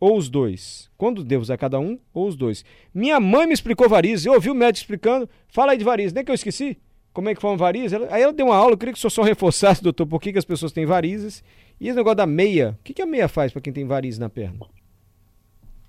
[0.00, 0.90] ou os dois?
[0.96, 2.64] Quando devo usar cada um ou os dois?
[2.92, 5.28] Minha mãe me explicou varizes, eu ouvi o médico explicando.
[5.46, 6.78] Fala aí de varizes, nem que eu esqueci.
[7.12, 7.92] Como é que foi uma varizes?
[8.10, 10.32] Aí ela deu uma aula, eu queria que o senhor só reforçasse, doutor, por que,
[10.32, 11.44] que as pessoas têm varizes.
[11.78, 14.18] E esse negócio da meia, o que, que a meia faz para quem tem varizes
[14.18, 14.66] na perna?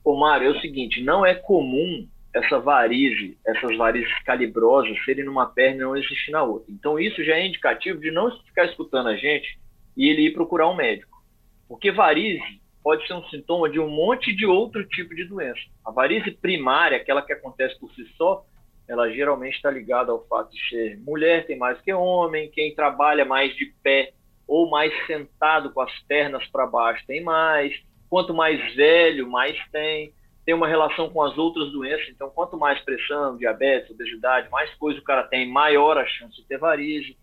[0.03, 5.45] Ô Mário, é o seguinte, não é comum essa varize, essas varizes calibrosas serem numa
[5.45, 6.71] perna e não existir na outra.
[6.71, 9.59] Então isso já é indicativo de não ficar escutando a gente
[9.95, 11.21] e ele ir procurar um médico.
[11.67, 15.59] Porque varize pode ser um sintoma de um monte de outro tipo de doença.
[15.85, 18.43] A varize primária, aquela que acontece por si só,
[18.87, 23.23] ela geralmente está ligada ao fato de ser mulher tem mais que homem, quem trabalha
[23.23, 24.11] mais de pé
[24.47, 27.73] ou mais sentado com as pernas para baixo tem mais,
[28.09, 30.13] quanto mais velho, mais tem.
[30.43, 34.99] Tem uma relação com as outras doenças, então quanto mais pressão, diabetes, obesidade, mais coisa
[34.99, 37.15] o cara tem, maior a chance de ter varize.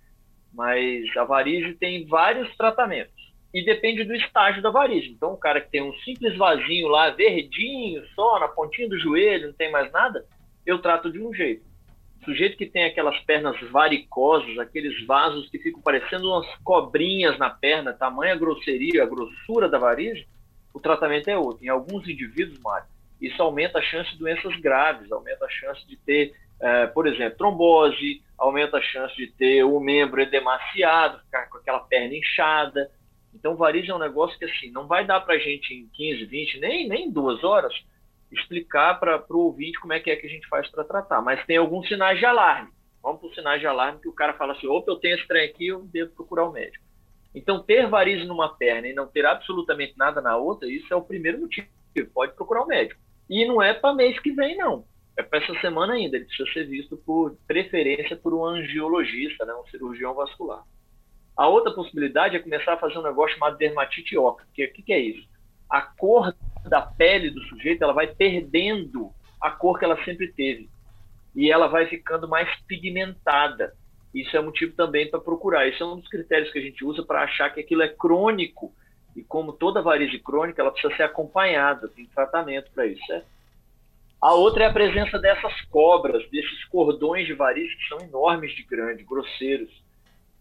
[0.54, 3.17] Mas a varize tem vários tratamentos
[3.52, 5.08] e depende do estágio da varize.
[5.08, 9.48] Então, o cara que tem um simples vasinho lá, verdinho, só na pontinha do joelho,
[9.48, 10.24] não tem mais nada,
[10.66, 11.66] eu trato de um jeito.
[12.20, 17.48] O sujeito que tem aquelas pernas varicosas, aqueles vasos que ficam parecendo umas cobrinhas na
[17.48, 20.26] perna, tamanha grosseria, a grossura da varize,
[20.74, 21.64] o tratamento é outro.
[21.64, 22.86] Em alguns indivíduos, Mário,
[23.20, 27.38] isso aumenta a chance de doenças graves, aumenta a chance de ter, eh, por exemplo,
[27.38, 32.90] trombose, aumenta a chance de ter o membro edemaciado, ficar com aquela perna inchada,
[33.38, 36.24] então, varizes é um negócio que assim, não vai dar para a gente em 15,
[36.24, 37.72] 20, nem, nem duas horas
[38.32, 41.22] explicar para o ouvinte como é que é que a gente faz para tratar.
[41.22, 42.70] Mas tem alguns sinais de alarme.
[43.02, 45.26] Vamos para os sinais de alarme que o cara fala assim: opa, eu tenho esse
[45.26, 46.84] trem aqui, eu devo procurar o um médico.
[47.34, 51.02] Então, ter varize numa perna e não ter absolutamente nada na outra, isso é o
[51.02, 51.68] primeiro motivo.
[52.12, 53.00] Pode procurar o um médico.
[53.30, 54.84] E não é para mês que vem, não.
[55.16, 56.16] É para essa semana ainda.
[56.16, 60.64] Ele precisa ser visto por preferência por um angiologista, né, um cirurgião vascular.
[61.38, 64.48] A outra possibilidade é começar a fazer um negócio chamado dermatite óptica.
[64.50, 65.24] O que, que, é isso?
[65.70, 66.34] A cor
[66.64, 70.68] da pele do sujeito ela vai perdendo a cor que ela sempre teve.
[71.36, 73.72] E ela vai ficando mais pigmentada.
[74.12, 75.68] Isso é motivo também para procurar.
[75.68, 78.74] Isso é um dos critérios que a gente usa para achar que aquilo é crônico.
[79.14, 83.06] E como toda varize crônica, ela precisa ser acompanhada, tem tratamento para isso.
[83.06, 83.28] Certo?
[84.20, 88.64] A outra é a presença dessas cobras, desses cordões de varize que são enormes de
[88.64, 89.70] grande, grosseiros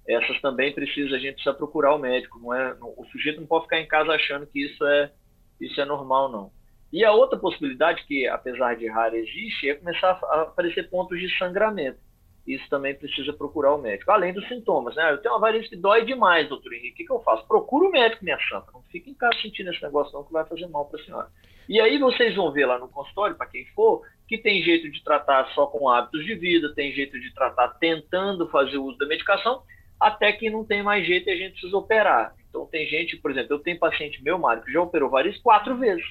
[0.07, 2.40] essas também precisa, a gente precisa procurar o médico.
[2.40, 5.12] Não é, o sujeito não pode ficar em casa achando que isso é,
[5.59, 6.51] isso é normal, não.
[6.91, 11.29] E a outra possibilidade, que apesar de rara existe, é começar a aparecer pontos de
[11.38, 12.00] sangramento.
[12.47, 14.09] Isso também precisa procurar o médico.
[14.09, 15.12] Além dos sintomas, né?
[15.12, 16.94] Eu tenho uma varize que dói demais, doutor Henrique.
[16.94, 17.45] O que, que eu faço?
[17.45, 18.72] Procura o médico, minha santa.
[18.74, 21.28] Não fique em casa sentindo esse negócio, não, que vai fazer mal para a senhora.
[21.68, 25.03] E aí vocês vão ver lá no consultório, para quem for, que tem jeito de
[25.03, 29.63] tratar só com hábitos de vida, tem jeito de tratar tentando fazer uso da medicação,
[30.00, 32.34] até que não tem mais jeito e a gente precisa operar.
[32.50, 35.78] Então tem gente, por exemplo, eu tenho paciente meu, Mário, que já operou varizes quatro
[35.78, 36.06] vezes.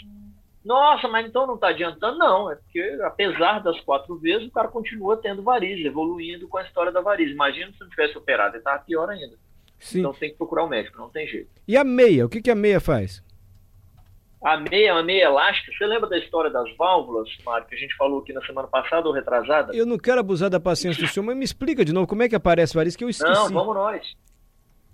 [0.65, 2.19] Nossa, mas então não está adiantando?
[2.19, 6.65] Não, é porque apesar das quatro vezes, o cara continua tendo varizes, evoluindo com a
[6.65, 7.33] história da varize.
[7.33, 9.37] Imagina se não tivesse operado, ele estava pior ainda.
[9.79, 10.01] Sim.
[10.01, 11.51] Então tem que procurar o um médico, não tem jeito.
[11.69, 12.27] E a meia?
[12.27, 13.23] O que, que a meia faz?
[14.43, 17.97] A meia, a meia elástica, você lembra da história das válvulas, Mário, que a gente
[17.97, 19.75] falou aqui na semana passada ou retrasada?
[19.75, 22.29] Eu não quero abusar da paciência do senhor, mas me explica de novo como é
[22.29, 23.33] que aparece varizes que eu esqueci.
[23.33, 24.17] Não, vamos nós.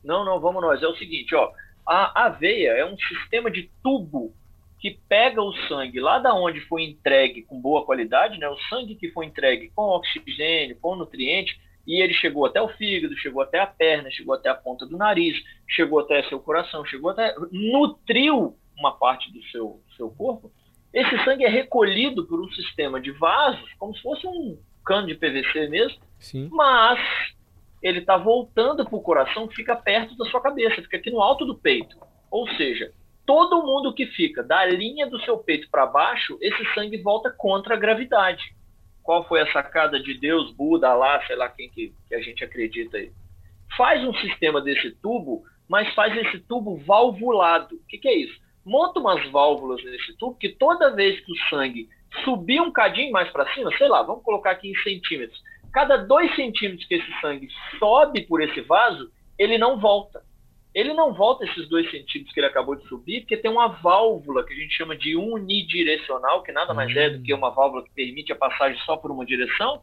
[0.05, 0.83] Não, não, vamos nós.
[0.83, 1.51] É o seguinte, ó,
[1.87, 4.33] a, a veia é um sistema de tubo
[4.79, 8.49] que pega o sangue lá da onde foi entregue com boa qualidade, né?
[8.49, 11.57] O sangue que foi entregue com oxigênio, com nutriente,
[11.87, 14.97] e ele chegou até o fígado, chegou até a perna, chegou até a ponta do
[14.97, 15.37] nariz,
[15.69, 20.51] chegou até seu coração, chegou até nutriu uma parte do seu seu corpo.
[20.93, 25.15] Esse sangue é recolhido por um sistema de vasos, como se fosse um cano de
[25.15, 26.49] PVC mesmo, Sim.
[26.53, 26.99] mas
[27.83, 31.45] ele está voltando para o coração fica perto da sua cabeça, fica aqui no alto
[31.45, 31.97] do peito.
[32.31, 32.93] Ou seja,
[33.27, 37.75] todo mundo que fica da linha do seu peito para baixo, esse sangue volta contra
[37.75, 38.55] a gravidade.
[39.03, 42.45] Qual foi a sacada de Deus, Buda, lá, sei lá quem que, que a gente
[42.45, 43.13] acredita aí?
[43.77, 47.75] Faz um sistema desse tubo, mas faz esse tubo valvulado.
[47.75, 48.41] O que, que é isso?
[48.65, 51.89] Monta umas válvulas nesse tubo que toda vez que o sangue
[52.25, 55.41] subir um cadinho mais para cima, sei lá, vamos colocar aqui em centímetros,
[55.73, 57.49] cada dois centímetros que esse sangue
[57.79, 60.23] sobe por esse vaso, ele não volta.
[60.75, 64.45] Ele não volta esses dois centímetros que ele acabou de subir, porque tem uma válvula
[64.45, 67.91] que a gente chama de unidirecional, que nada mais é do que uma válvula que
[67.91, 69.83] permite a passagem só por uma direção,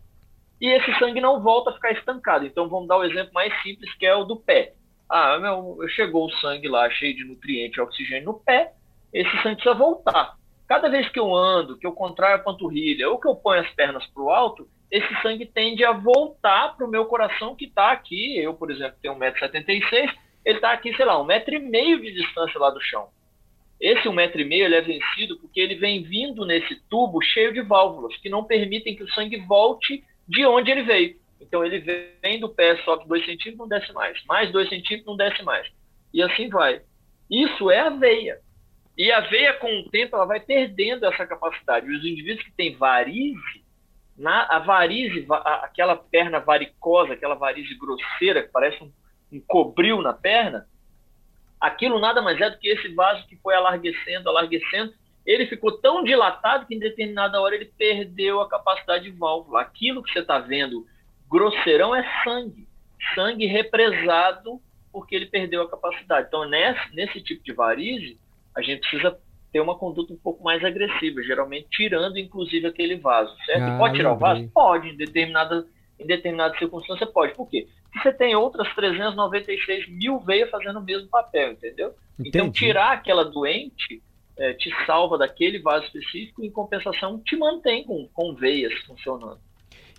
[0.60, 2.46] e esse sangue não volta a ficar estancado.
[2.46, 4.74] Então vamos dar o exemplo mais simples, que é o do pé.
[5.10, 8.74] Ah, meu, chegou o sangue lá cheio de nutriente e oxigênio no pé,
[9.12, 10.38] esse sangue precisa voltar.
[10.68, 13.70] Cada vez que eu ando, que eu contraio a panturrilha ou que eu ponho as
[13.72, 17.92] pernas para o alto, esse sangue tende a voltar para o meu coração que está
[17.92, 18.38] aqui.
[18.38, 20.14] Eu, por exemplo, tenho 1,76m,
[20.46, 23.10] ele está aqui, sei lá, um metro e meio de distância lá do chão.
[23.80, 27.54] Esse um metro e meio ele é vencido porque ele vem vindo nesse tubo cheio
[27.54, 31.18] de válvulas que não permitem que o sangue volte de onde ele veio.
[31.40, 31.80] Então ele
[32.22, 34.24] vem do pé, sobe dois centímetros, não desce mais.
[34.26, 35.68] Mais dois centímetros, não desce mais.
[36.14, 36.82] E assim vai.
[37.30, 38.40] Isso é a veia.
[38.98, 41.90] E a veia, com o tempo, ela vai perdendo essa capacidade.
[41.90, 43.64] Os indivíduos que têm varize,
[44.18, 48.92] na, a varize, a, aquela perna varicosa, aquela varize grosseira, que parece um,
[49.32, 50.68] um cobril na perna,
[51.62, 54.94] aquilo nada mais é do que esse vaso que foi alarguecendo, alarguecendo,
[55.26, 59.62] ele ficou tão dilatado que em determinada hora ele perdeu a capacidade de válvula.
[59.62, 60.86] Aquilo que você está vendo
[61.30, 62.68] grosseirão é sangue.
[63.16, 64.60] Sangue represado
[64.92, 66.28] porque ele perdeu a capacidade.
[66.28, 68.20] Então, nesse, nesse tipo de varize,
[68.56, 69.18] a gente precisa
[69.52, 73.64] ter uma conduta um pouco mais agressiva, geralmente tirando inclusive aquele vaso, certo?
[73.64, 74.48] Ah, pode tirar o vaso?
[74.54, 75.66] Pode, em determinada,
[76.00, 77.34] em determinada circunstância pode.
[77.34, 77.68] Por quê?
[77.92, 81.96] Porque você tem outras 396 mil veias fazendo o mesmo papel, entendeu?
[82.14, 82.30] Entendi.
[82.30, 84.02] Então tirar aquela doente
[84.38, 89.40] é, te salva daquele vaso específico, em compensação te mantém com, com veias funcionando.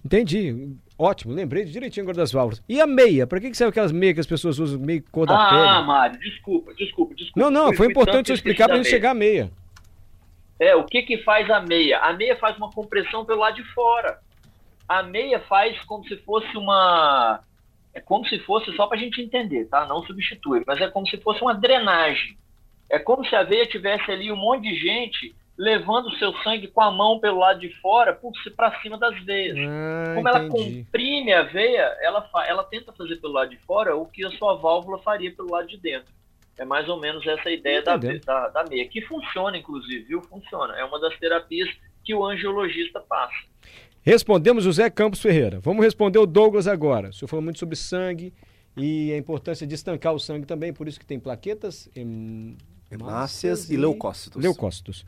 [0.04, 0.76] Entendi.
[0.98, 2.62] Ótimo, lembrei direitinho agora das válvulas.
[2.68, 3.26] E a meia?
[3.26, 5.62] Para que, que serve aquelas meias que as pessoas usam meio cor da ah, pele?
[5.62, 7.40] Ah, Mário, desculpa, desculpa, desculpa.
[7.40, 9.50] Não, não, foi importante você explicar para a gente chegar à meia.
[10.58, 12.00] É, o que que faz a meia?
[12.00, 14.18] A meia faz uma compressão pelo lado de fora.
[14.86, 17.40] A meia faz como se fosse uma...
[17.94, 19.86] É como se fosse, só para a gente entender, tá?
[19.86, 22.36] Não substitui, mas é como se fosse uma drenagem.
[22.90, 26.68] É como se a veia tivesse ali um monte de gente levando o seu sangue
[26.68, 28.18] com a mão pelo lado de fora
[28.56, 29.58] para cima das veias.
[29.58, 34.06] Ah, Como ela comprime a veia, ela, ela tenta fazer pelo lado de fora o
[34.06, 36.10] que a sua válvula faria pelo lado de dentro.
[36.56, 40.22] É mais ou menos essa ideia da, da, da, meia, que funciona, inclusive, viu?
[40.22, 40.74] Funciona.
[40.78, 41.68] É uma das terapias
[42.02, 43.34] que o angiologista passa.
[44.02, 45.60] Respondemos o Zé Campos Ferreira.
[45.60, 47.10] Vamos responder o Douglas agora.
[47.10, 48.32] O senhor falou muito sobre sangue
[48.78, 51.86] e a importância de estancar o sangue também, por isso que tem plaquetas,
[52.90, 54.42] hemácias e, e leucócitos.
[54.42, 55.06] Leucócitos.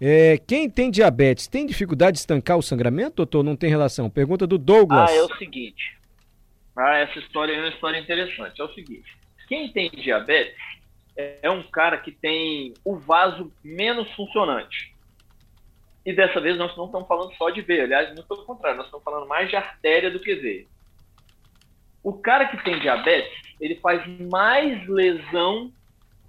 [0.00, 3.42] É, quem tem diabetes tem dificuldade de estancar o sangramento, doutor?
[3.42, 4.10] Não tem relação?
[4.10, 5.10] Pergunta do Douglas.
[5.10, 5.96] Ah, é o seguinte.
[6.76, 8.60] Ah, essa história é uma história interessante.
[8.60, 9.16] É o seguinte.
[9.48, 10.56] Quem tem diabetes
[11.16, 14.92] é um cara que tem o vaso menos funcionante.
[16.04, 17.84] E dessa vez nós não estamos falando só de veia.
[17.84, 20.66] Aliás, muito pelo contrário, nós estamos falando mais de artéria do que veia.
[22.02, 25.72] O cara que tem diabetes, ele faz mais lesão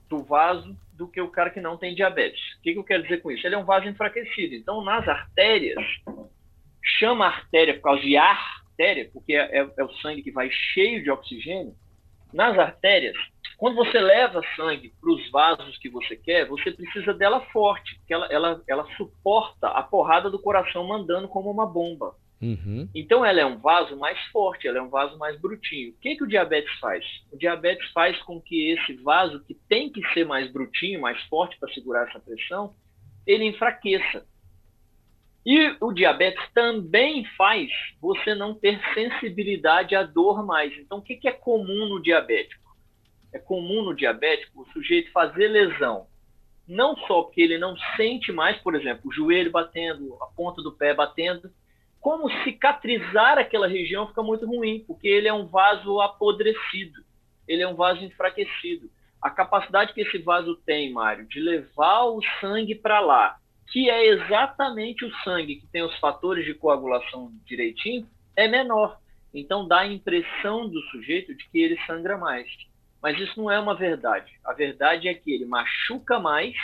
[0.07, 2.41] do vaso do que o cara que não tem diabetes.
[2.57, 3.45] O que, que eu quero dizer com isso?
[3.45, 4.55] Ele é um vaso enfraquecido.
[4.55, 5.83] Então, nas artérias,
[6.99, 11.03] chama artéria por causa de artéria, porque é, é, é o sangue que vai cheio
[11.03, 11.75] de oxigênio.
[12.33, 13.15] Nas artérias,
[13.57, 18.13] quando você leva sangue para os vasos que você quer, você precisa dela forte, porque
[18.13, 22.15] ela, ela, ela suporta a porrada do coração mandando como uma bomba.
[22.41, 22.89] Uhum.
[22.93, 25.91] Então ela é um vaso mais forte, ela é um vaso mais brutinho.
[25.91, 27.05] O que, que o diabetes faz?
[27.31, 31.57] O diabetes faz com que esse vaso, que tem que ser mais brutinho, mais forte
[31.57, 32.75] para segurar essa pressão,
[33.25, 34.25] ele enfraqueça.
[35.45, 37.69] E o diabetes também faz
[38.01, 40.75] você não ter sensibilidade à dor mais.
[40.77, 42.75] Então, o que, que é comum no diabético?
[43.31, 46.07] É comum no diabético o sujeito fazer lesão.
[46.67, 50.71] Não só porque ele não sente mais, por exemplo, o joelho batendo, a ponta do
[50.71, 51.51] pé batendo,
[52.05, 57.03] como cicatrizar aquela região fica muito ruim, porque ele é um vaso apodrecido,
[57.47, 58.91] ele é um vaso enfraquecido.
[59.19, 63.37] a capacidade que esse vaso tem, Mário, de levar o sangue para lá,
[63.71, 68.99] que é exatamente o sangue que tem os fatores de coagulação direitinho, é menor.
[69.33, 72.47] Então dá a impressão do sujeito de que ele sangra mais.
[73.01, 74.31] Mas isso não é uma verdade.
[74.45, 76.55] A verdade é que ele machuca mais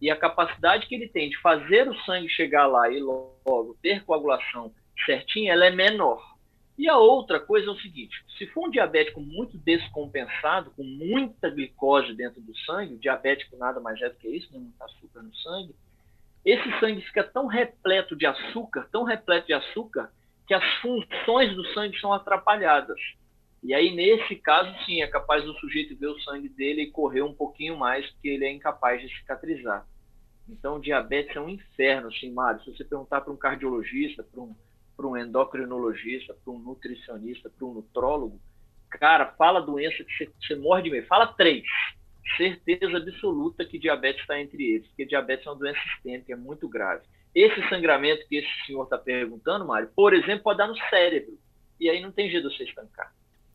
[0.00, 4.04] e a capacidade que ele tem de fazer o sangue chegar lá e logo ter
[4.04, 4.72] coagulação
[5.04, 6.34] certinha, ela é menor.
[6.76, 11.48] E a outra coisa é o seguinte: se for um diabético muito descompensado, com muita
[11.50, 14.58] glicose dentro do sangue, diabético nada mais é do que isso, né?
[14.58, 15.74] muito açúcar no sangue,
[16.44, 20.10] esse sangue fica tão repleto de açúcar, tão repleto de açúcar,
[20.46, 23.00] que as funções do sangue são atrapalhadas.
[23.62, 27.22] E aí, nesse caso, sim, é capaz do sujeito ver o sangue dele e correr
[27.22, 29.86] um pouquinho mais, porque ele é incapaz de cicatrizar.
[30.46, 32.62] Então, diabetes é um inferno, assim, Mário.
[32.62, 34.54] Se você perguntar para um cardiologista, para um,
[34.96, 38.40] para um endocrinologista, para um nutricionista, para um nutrólogo,
[38.90, 41.06] cara, fala doença que você, morre de medo.
[41.06, 41.64] Fala três.
[42.36, 46.68] Certeza absoluta que diabetes está entre eles, porque diabetes é uma doença sistêmica, é muito
[46.68, 47.02] grave.
[47.34, 51.36] Esse sangramento que esse senhor está perguntando, Mário, por exemplo, pode dar no cérebro.
[51.80, 53.12] E aí não tem jeito de você estancar.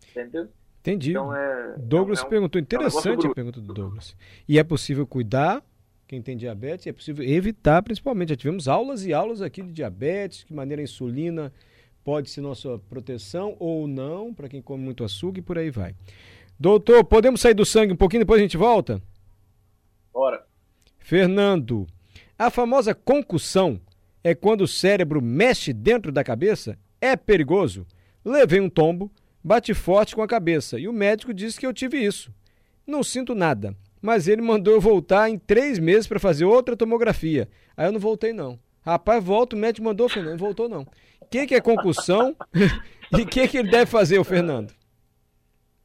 [0.10, 0.50] Entendeu?
[0.82, 1.12] Entendi.
[1.12, 2.62] Então, é, Douglas é um, perguntou.
[2.62, 4.16] Interessante é um a pergunta do Douglas.
[4.48, 5.64] E é possível cuidar
[6.10, 8.30] quem tem diabetes, é possível evitar principalmente.
[8.30, 11.54] Já tivemos aulas e aulas aqui de diabetes, que maneira a insulina
[12.04, 15.94] pode ser nossa proteção ou não, para quem come muito açúcar e por aí vai.
[16.60, 19.00] Doutor, podemos sair do sangue um pouquinho, depois a gente volta?
[20.12, 20.44] Bora.
[20.98, 21.86] Fernando,
[22.40, 23.80] a famosa concussão
[24.24, 26.76] é quando o cérebro mexe dentro da cabeça?
[27.00, 27.86] É perigoso?
[28.26, 29.12] Levei um tombo,
[29.44, 32.34] bati forte com a cabeça e o médico disse que eu tive isso.
[32.86, 37.50] Não sinto nada mas ele mandou eu voltar em três meses para fazer outra tomografia.
[37.76, 38.60] Aí eu não voltei, não.
[38.86, 40.82] Rapaz, volta, o médico mandou, Fernando, não voltou, não.
[41.22, 42.36] O que, que é concussão
[43.12, 44.74] e o que, que ele deve fazer, o Fernando?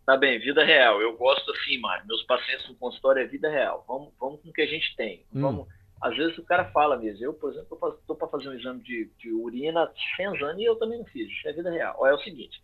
[0.07, 1.01] Tá bem, vida real.
[1.01, 2.07] Eu gosto assim, Mário.
[2.07, 3.85] Meus pacientes no consultório é vida real.
[3.89, 5.25] Vamos, vamos com o que a gente tem.
[5.35, 5.41] Hum.
[5.41, 5.69] Vamos.
[6.01, 7.25] Às vezes o cara fala mesmo.
[7.25, 10.65] Eu, por exemplo, estou para fazer um exame de, de urina há 100 anos e
[10.65, 11.31] eu também não fiz.
[11.31, 11.97] Isso é vida real.
[11.99, 12.63] Olha, é o seguinte: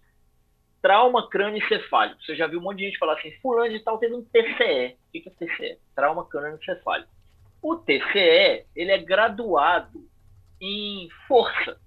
[0.82, 2.22] trauma crânioencefálico.
[2.22, 4.96] Você já viu um monte de gente falar assim, fulano de tal teve um TCE.
[5.08, 5.78] O que é TCE?
[5.94, 7.10] Trauma crânioencefálico.
[7.62, 10.08] O TCE, ele é graduado
[10.60, 11.78] em força.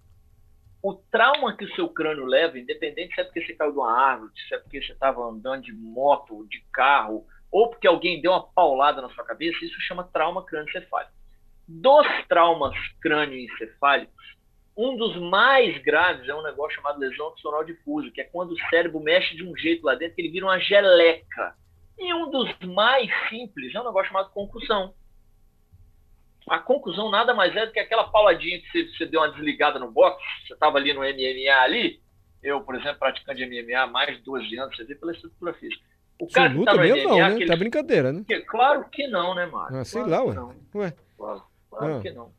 [0.81, 3.91] O trauma que o seu crânio leva, independente se é porque você caiu de uma
[3.91, 8.31] árvore, se é porque você estava andando de moto, de carro, ou porque alguém deu
[8.31, 11.13] uma paulada na sua cabeça, isso chama trauma crânioencefálico.
[11.67, 14.35] Dos traumas crânioencefálicos,
[14.75, 18.59] um dos mais graves é um negócio chamado lesão axonal difusa, que é quando o
[18.69, 21.55] cérebro mexe de um jeito lá dentro que ele vira uma geleca.
[21.97, 24.93] E um dos mais simples é um negócio chamado concussão.
[26.49, 29.79] A conclusão nada mais é do que aquela pauladinha que você, você deu uma desligada
[29.79, 32.01] no boxe, você estava ali no MMA ali,
[32.41, 35.53] eu, por exemplo, praticando de MMA há mais de 12 anos, você vê pela estrutura
[35.53, 35.81] física.
[36.19, 37.23] O cara você que tá MMA, não, né?
[37.23, 37.45] Aquele...
[37.45, 38.25] Tá brincadeira, né?
[38.47, 39.77] Claro que não, né, Mário?
[39.77, 40.55] Ah, sei claro lá, ué.
[40.75, 40.93] ué.
[41.17, 42.01] Claro, claro ah.
[42.01, 42.31] que não.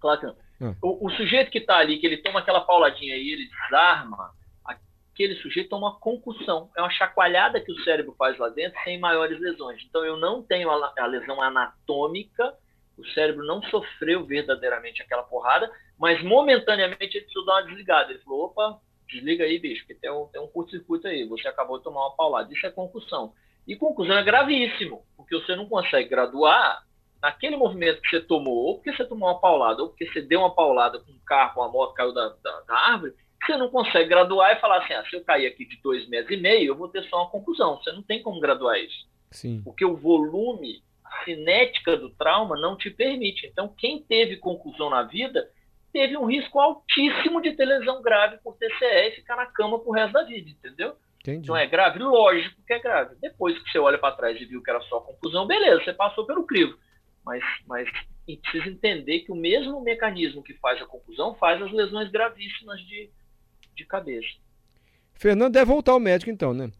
[0.00, 0.36] Claro que não.
[0.60, 0.74] Ah.
[0.82, 4.32] O, o, sujeito que está ali, que ele toma aquela pauladinha e ele desarma,
[4.64, 6.70] aquele sujeito toma uma concussão.
[6.76, 9.82] É uma chacoalhada que o cérebro faz lá dentro sem maiores lesões.
[9.88, 12.54] Então eu não tenho a, a lesão anatômica,
[12.96, 18.10] o cérebro não sofreu verdadeiramente aquela porrada, mas momentaneamente ele precisou dar uma desligada.
[18.10, 21.78] Ele falou: opa, desliga aí, bicho, que tem um, tem um curto-circuito aí, você acabou
[21.78, 22.52] de tomar uma paulada.
[22.52, 23.32] Isso é concussão.
[23.66, 26.82] E concussão é gravíssimo, porque você não consegue graduar
[27.22, 30.40] naquele movimento que você tomou, ou porque você tomou uma paulada, ou porque você deu
[30.40, 34.08] uma paulada com um carro, uma moto caiu da, da, da árvore, você não consegue
[34.08, 36.76] graduar e falar assim, ah, se eu cair aqui de dois metros e meio, eu
[36.76, 37.76] vou ter só uma conclusão.
[37.76, 39.06] Você não tem como graduar isso.
[39.30, 39.62] Sim.
[39.62, 43.46] Porque o volume, a cinética do trauma não te permite.
[43.46, 45.48] Então, quem teve conclusão na vida
[45.92, 49.92] teve um risco altíssimo de ter lesão grave por TCE e ficar na cama pro
[49.92, 50.96] resto da vida, entendeu?
[51.20, 51.44] Entendi.
[51.44, 51.98] Então é grave?
[51.98, 53.16] Lógico que é grave.
[53.20, 56.26] Depois que você olha para trás e viu que era só conclusão, beleza, você passou
[56.26, 56.76] pelo crivo
[57.28, 57.86] mas, mas
[58.24, 63.10] precisa entender que o mesmo mecanismo que faz a confusão faz as lesões gravíssimas de,
[63.74, 64.28] de cabeça.
[65.12, 66.72] Fernando deve voltar ao médico então, né?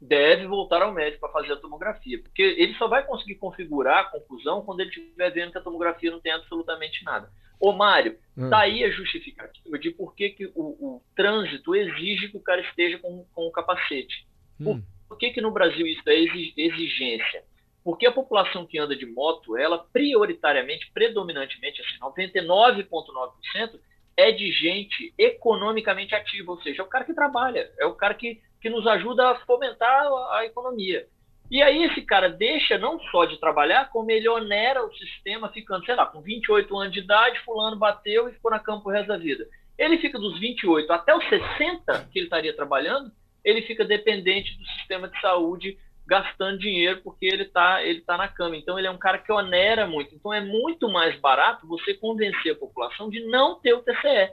[0.00, 4.10] Deve voltar ao médico para fazer a tomografia, porque ele só vai conseguir configurar a
[4.10, 7.30] confusão quando ele estiver vendo que a tomografia não tem absolutamente nada.
[7.60, 8.50] Ô Mário, hum.
[8.50, 12.60] tá aí a justificativa de por que, que o, o trânsito exige que o cara
[12.62, 14.26] esteja com, com o capacete.
[14.60, 14.64] Hum.
[14.64, 16.14] Por, por que, que no Brasil isso é
[16.56, 17.44] exigência?
[17.84, 23.78] Porque a população que anda de moto, ela prioritariamente, predominantemente, assim, 99,9%
[24.16, 28.14] é de gente economicamente ativa, ou seja, é o cara que trabalha, é o cara
[28.14, 31.06] que, que nos ajuda a fomentar a, a economia.
[31.50, 35.84] E aí esse cara deixa não só de trabalhar, como ele onera o sistema ficando,
[35.84, 39.08] sei lá, com 28 anos de idade, fulano bateu e ficou na campo o resto
[39.08, 39.46] da vida.
[39.76, 43.12] Ele fica dos 28 até os 60 que ele estaria trabalhando,
[43.44, 48.28] ele fica dependente do sistema de saúde gastando dinheiro porque ele está ele tá na
[48.28, 48.56] cama.
[48.56, 50.14] Então, ele é um cara que onera muito.
[50.14, 54.32] Então, é muito mais barato você convencer a população de não ter o TCE.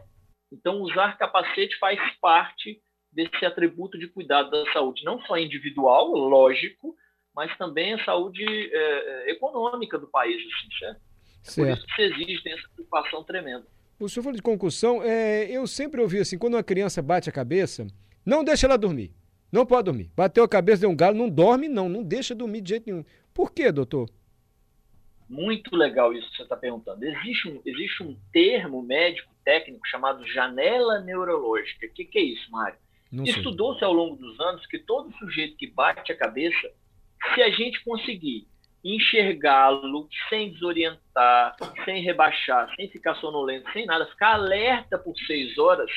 [0.51, 6.95] Então, usar capacete faz parte desse atributo de cuidado da saúde, não só individual, lógico,
[7.35, 11.01] mas também a saúde é, econômica do país, assim, certo?
[11.41, 11.55] certo?
[11.55, 13.65] Por isso que se exige, tem essa preocupação tremenda.
[13.99, 17.33] O senhor falou de concussão, é, eu sempre ouvi assim, quando uma criança bate a
[17.33, 17.85] cabeça,
[18.25, 19.13] não deixa ela dormir.
[19.51, 20.09] Não pode dormir.
[20.15, 21.89] Bateu a cabeça, deu um galo, não dorme, não.
[21.89, 23.03] Não deixa dormir de jeito nenhum.
[23.33, 24.09] Por quê, doutor?
[25.27, 27.03] Muito legal isso que você está perguntando.
[27.03, 31.85] Existe um, existe um termo médico técnico chamado janela neurológica.
[31.85, 32.77] O que, que é isso, Mário?
[33.25, 36.71] Estudou-se ao longo dos anos que todo sujeito que bate a cabeça,
[37.33, 38.47] se a gente conseguir
[38.83, 41.55] enxergá-lo sem desorientar,
[41.85, 45.91] sem rebaixar, sem ficar sonolento, sem nada, ficar alerta por seis horas,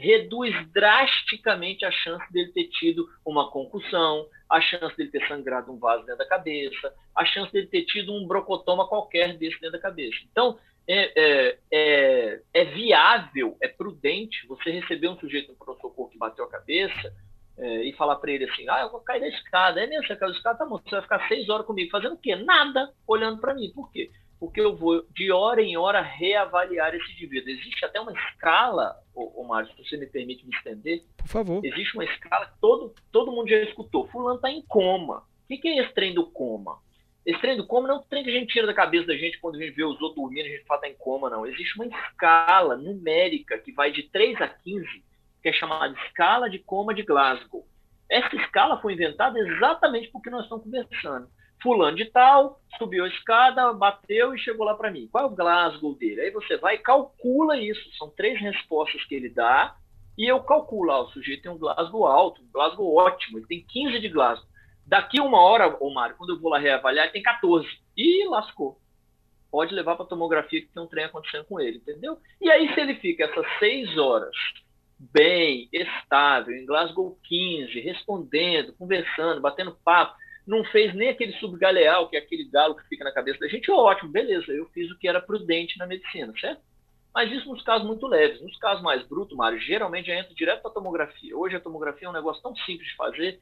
[0.00, 5.78] reduz drasticamente a chance dele ter tido uma concussão, a chance dele ter sangrado um
[5.78, 9.78] vaso dentro da cabeça, a chance dele ter tido um brocotoma qualquer desse dentro da
[9.78, 10.16] cabeça.
[10.30, 16.18] Então, é, é, é, é viável, é prudente você receber um sujeito no pronto-socorro que
[16.18, 17.12] bateu a cabeça
[17.58, 19.82] é, e falar para ele assim, ah, eu vou cair da escada.
[19.82, 22.14] É mesmo, você caiu da escada, tá bom, você vai ficar seis horas comigo fazendo
[22.14, 22.34] o quê?
[22.34, 23.70] Nada, olhando para mim.
[23.72, 24.10] Por quê?
[24.40, 27.50] Porque eu vou de hora em hora reavaliar esse indivíduo.
[27.50, 31.04] Existe até uma escala, ô, ô Mário, se você me permite me estender.
[31.18, 31.62] Por favor.
[31.62, 34.08] Existe uma escala que todo, todo mundo já escutou.
[34.08, 35.18] Fulano está em coma.
[35.18, 36.78] O que, que é esse trem do coma?
[37.26, 39.14] Esse trem do coma não é um trem que a gente tira da cabeça da
[39.14, 41.46] gente quando a gente vê os outros dormindo, a gente fala tá em coma, não.
[41.46, 44.86] Existe uma escala numérica que vai de 3 a 15,
[45.42, 47.66] que é chamada escala de coma de Glasgow.
[48.08, 51.28] Essa escala foi inventada exatamente porque nós estamos conversando
[51.62, 55.08] fulano de tal, subiu a escada, bateu e chegou lá para mim.
[55.10, 56.20] Qual é o Glasgow dele?
[56.20, 57.80] Aí você vai e calcula isso.
[57.96, 59.76] São três respostas que ele dá
[60.16, 60.90] e eu calculo.
[60.90, 64.48] Ah, o sujeito tem um Glasgow alto, um Glasgow ótimo, ele tem 15 de Glasgow.
[64.86, 67.66] Daqui uma hora, ô Mário, quando eu vou lá reavaliar, ele tem 14.
[67.96, 68.78] E lascou.
[69.50, 72.18] Pode levar para tomografia que tem um trem acontecendo com ele, entendeu?
[72.40, 74.34] E aí, se ele fica essas seis horas
[74.98, 80.14] bem, estável, em Glasgow 15, respondendo, conversando, batendo papo,
[80.50, 83.70] não fez nem aquele subgaleal, que é aquele galo que fica na cabeça da gente,
[83.70, 86.60] ótimo, beleza, eu fiz o que era prudente na medicina, certo?
[87.14, 88.40] Mas isso nos casos muito leves.
[88.42, 91.36] Nos casos mais brutos, Mário, geralmente já entra direto para a tomografia.
[91.36, 93.40] Hoje a tomografia é um negócio tão simples de fazer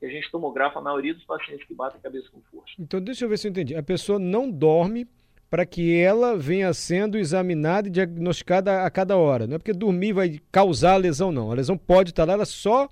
[0.00, 2.72] que a gente tomografa a maioria dos pacientes que batem a cabeça com força.
[2.78, 3.74] Então, deixa eu ver se eu entendi.
[3.74, 5.06] A pessoa não dorme
[5.50, 9.46] para que ela venha sendo examinada e diagnosticada a cada hora.
[9.46, 11.50] Não é porque dormir vai causar a lesão, não.
[11.50, 12.88] A lesão pode estar lá, ela só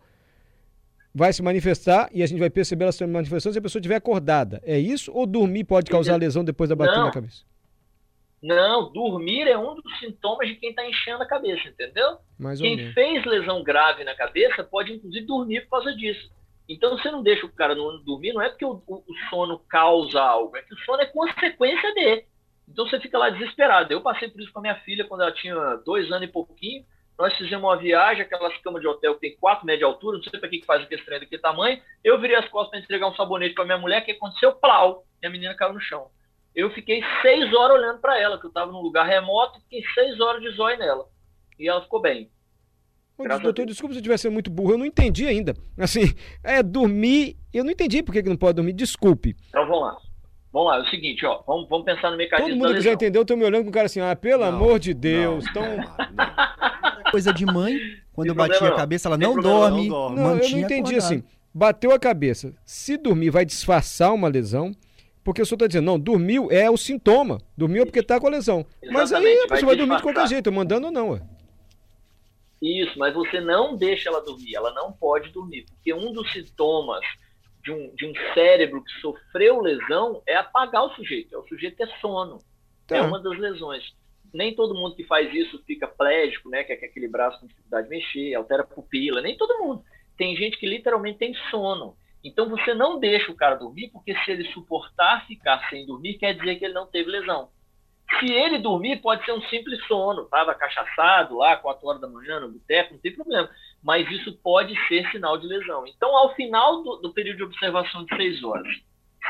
[1.16, 4.60] vai se manifestar e a gente vai perceber essa manifestação se a pessoa estiver acordada.
[4.62, 5.10] É isso?
[5.14, 7.42] Ou dormir pode causar lesão depois da batida na cabeça?
[8.42, 12.18] Não, dormir é um dos sintomas de quem está enchendo a cabeça, entendeu?
[12.38, 16.30] Mais quem fez lesão grave na cabeça pode, inclusive, dormir por causa disso.
[16.68, 19.58] Então, você não deixa o cara não dormir, não é porque o, o, o sono
[19.70, 22.26] causa algo, é que o sono é consequência dele.
[22.68, 23.90] Então, você fica lá desesperado.
[23.90, 26.84] Eu passei por isso com a minha filha quando ela tinha dois anos e pouquinho.
[27.18, 30.24] Nós fizemos uma viagem, aquelas camas de hotel que tem 4 metros de altura, não
[30.24, 31.80] sei para que, que faz aquele trem daquele tamanho.
[32.04, 35.26] Eu virei as costas para entregar um sabonete para minha mulher, que aconteceu, plau, e
[35.26, 36.10] a menina caiu no chão.
[36.54, 40.20] Eu fiquei seis horas olhando para ela, que eu estava num lugar remoto, fiquei seis
[40.20, 41.06] horas de zóio nela.
[41.58, 42.30] E ela ficou bem.
[43.18, 45.54] Ô, doutor, desculpa se eu estiver sendo muito burro, eu não entendi ainda.
[45.78, 49.34] Assim, é dormir, eu não entendi por que, que não pode dormir, desculpe.
[49.48, 49.96] Então vamos lá.
[50.52, 52.50] Vamos lá, é o seguinte, ó, vamos, vamos pensar no mecanismo.
[52.50, 54.42] Todo mundo que já entendeu, eu tô me olhando com o cara assim, ah, pelo
[54.42, 55.64] não, amor de Deus, não, tão.
[57.10, 57.78] Coisa de mãe,
[58.12, 59.88] quando eu bati a cabeça, ela não dorme.
[59.88, 60.98] Não, não eu não entendi acordado.
[60.98, 61.24] assim.
[61.52, 62.54] Bateu a cabeça.
[62.64, 64.72] Se dormir, vai disfarçar uma lesão.
[65.24, 67.40] Porque o senhor está dizendo, não, dormiu é o sintoma.
[67.56, 68.64] Dormiu é porque está com a lesão.
[68.80, 71.22] Exatamente, mas aí a pessoa vai, vai dormir de qualquer jeito, mandando ou não, ué.
[72.62, 77.04] Isso, mas você não deixa ela dormir, ela não pode dormir, porque um dos sintomas
[77.62, 81.76] de um, de um cérebro que sofreu lesão é apagar o sujeito, é o sujeito
[81.76, 82.38] ter sono.
[82.86, 82.96] Tá.
[82.96, 83.82] É uma das lesões.
[84.36, 86.62] Nem todo mundo que faz isso fica plégico, né?
[86.62, 89.82] Que é aquele braço com dificuldade de mexer, altera a pupila, nem todo mundo.
[90.16, 91.96] Tem gente que literalmente tem sono.
[92.22, 96.34] Então você não deixa o cara dormir, porque se ele suportar ficar sem dormir, quer
[96.34, 97.50] dizer que ele não teve lesão.
[98.18, 102.40] Se ele dormir, pode ser um simples sono, estava cachaçado lá, 4 horas da manhã
[102.40, 103.50] no boteco, não tem problema.
[103.82, 105.86] Mas isso pode ser sinal de lesão.
[105.86, 108.76] Então, ao final do, do período de observação de 6 horas,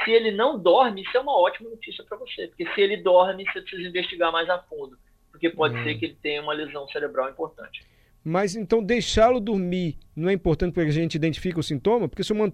[0.05, 2.49] se ele não dorme, isso é uma ótima notícia para você.
[2.49, 4.97] Porque se ele dorme, você precisa investigar mais a fundo.
[5.31, 5.85] Porque pode hum.
[5.85, 7.85] ser que ele tenha uma lesão cerebral importante.
[8.25, 12.09] Mas então deixá-lo dormir não é importante porque a gente identifica o sintoma?
[12.09, 12.53] Porque se eu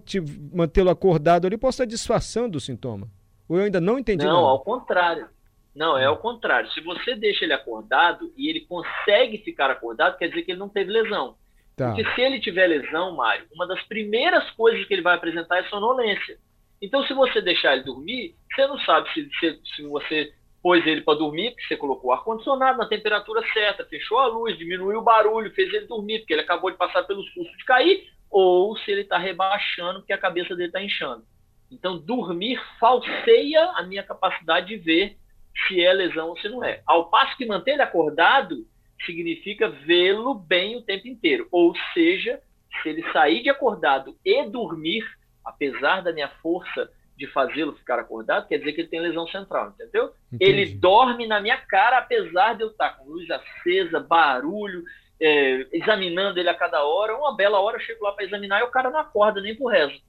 [0.53, 3.07] mantê-lo acordado ali, posso estar disfarçando o sintoma.
[3.49, 4.47] Ou eu ainda não entendi Não, nada.
[4.49, 5.27] ao contrário.
[5.75, 6.69] Não, é ao contrário.
[6.71, 10.69] Se você deixa ele acordado e ele consegue ficar acordado, quer dizer que ele não
[10.69, 11.35] teve lesão.
[11.75, 11.87] Tá.
[11.87, 15.63] Porque se ele tiver lesão, Mário, uma das primeiras coisas que ele vai apresentar é
[15.69, 16.37] sonolência.
[16.83, 20.99] Então, se você deixar ele dormir, você não sabe se, se, se você pôs ele
[20.99, 25.03] para dormir, porque você colocou o ar-condicionado na temperatura certa, fechou a luz, diminuiu o
[25.03, 28.91] barulho, fez ele dormir, porque ele acabou de passar pelo susto de cair, ou se
[28.91, 31.23] ele está rebaixando, porque a cabeça dele está inchando.
[31.71, 35.17] Então, dormir falseia a minha capacidade de ver
[35.65, 36.81] se é lesão ou se não é.
[36.85, 38.67] Ao passo que manter ele acordado
[39.05, 41.47] significa vê-lo bem o tempo inteiro.
[41.49, 42.41] Ou seja,
[42.81, 45.05] se ele sair de acordado e dormir,
[45.43, 49.69] apesar da minha força de fazê-lo ficar acordado, quer dizer que ele tem lesão central,
[49.69, 50.11] entendeu?
[50.31, 50.51] Entendi.
[50.51, 54.83] Ele dorme na minha cara, apesar de eu estar com luz acesa, barulho,
[55.19, 57.15] é, examinando ele a cada hora.
[57.15, 59.71] Uma bela hora eu chego lá para examinar e o cara não acorda nem por
[59.71, 60.01] resto.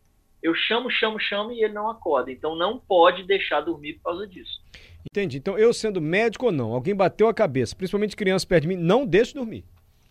[0.43, 2.31] Eu chamo, chamo, chamo e ele não acorda.
[2.31, 4.63] Então não pode deixar dormir por causa disso.
[5.11, 5.39] Entendi.
[5.39, 8.77] Então eu sendo médico ou não, alguém bateu a cabeça, principalmente criança perto de mim,
[8.77, 9.65] não deixe dormir.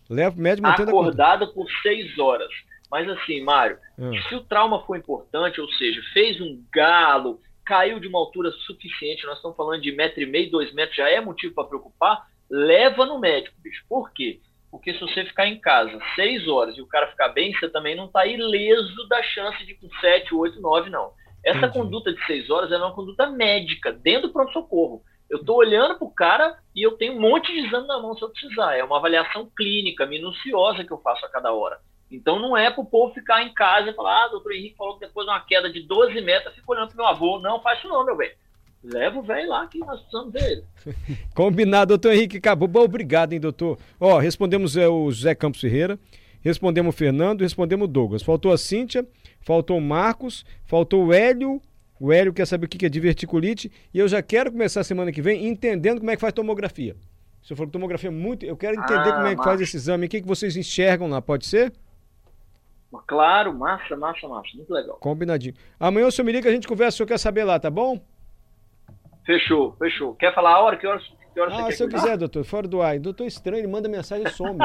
[0.08, 2.50] Leva o médico mantendo Acordado por seis horas.
[2.94, 4.12] Mas assim, Mário, hum.
[4.28, 9.26] se o trauma foi importante, ou seja, fez um galo, caiu de uma altura suficiente,
[9.26, 13.04] nós estamos falando de metro e meio, dois metros, já é motivo para preocupar, leva
[13.04, 13.84] no médico, bicho.
[13.88, 14.38] Por quê?
[14.70, 17.96] Porque se você ficar em casa seis horas e o cara ficar bem, você também
[17.96, 21.14] não está ileso da chance de com sete, oito, nove, não.
[21.44, 21.72] Essa Entendi.
[21.72, 25.02] conduta de seis horas é uma conduta médica, dentro do pronto-socorro.
[25.28, 28.14] Eu estou olhando para o cara e eu tenho um monte de exame na mão
[28.14, 28.76] se eu precisar.
[28.76, 31.80] É uma avaliação clínica, minuciosa que eu faço a cada hora.
[32.10, 34.94] Então não é para o povo ficar em casa e falar, ah, doutor Henrique falou
[34.94, 37.40] que depois de uma queda de 12 metros, fico olhando para meu avô.
[37.40, 38.30] Não, faz isso não, meu bem.
[38.84, 40.62] Leva o velho lá que nós precisamos dele.
[41.34, 42.68] Combinado, doutor Henrique Cabo.
[42.68, 43.78] Bom, obrigado, hein, doutor.
[43.98, 45.98] Ó, respondemos é, o José Campos Ferreira,
[46.42, 48.22] respondemos o Fernando, respondemos o Douglas.
[48.22, 49.06] Faltou a Cíntia,
[49.40, 51.62] faltou o Marcos, faltou o Hélio.
[51.98, 53.72] O Hélio quer saber o que é diverticulite.
[53.92, 56.94] E eu já quero começar a semana que vem entendendo como é que faz tomografia.
[57.42, 60.06] Se eu for tomografia muito, eu quero entender ah, como é que faz esse exame.
[60.06, 61.72] O que, que vocês enxergam lá, pode ser?
[63.06, 64.48] Claro, massa, massa, massa.
[64.54, 64.96] Muito legal.
[64.96, 65.54] Combinadinho.
[65.78, 68.00] Amanhã o senhor me liga, a gente conversa, o senhor quer saber lá, tá bom?
[69.24, 70.14] Fechou, fechou.
[70.14, 70.76] Quer falar a hora?
[70.76, 71.00] Que hora,
[71.34, 72.98] que hora ah, você se eu quiser, doutor, fora do ar.
[72.98, 74.58] Doutor estranho, ele manda mensagem e some.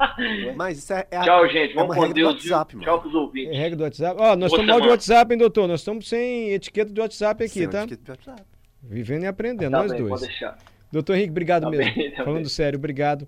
[0.56, 1.74] Mas isso é, é Tchau, gente.
[1.74, 2.34] Vamos é com Deus.
[2.34, 3.54] WhatsApp, Tchau pros ouvintes.
[3.54, 4.20] É regra do WhatsApp.
[4.20, 5.68] Ó, nós estamos mal de WhatsApp, hein, doutor?
[5.68, 7.82] Nós estamos sem etiqueta de WhatsApp aqui, sem tá?
[7.82, 8.42] Etiqueta de WhatsApp.
[8.82, 10.20] Vivendo e aprendendo, tá nós bem, dois.
[10.20, 10.56] Pode deixar.
[10.90, 11.94] Doutor Henrique, obrigado tá mesmo.
[11.94, 12.48] Bem, tá Falando bem.
[12.48, 13.24] sério, obrigado.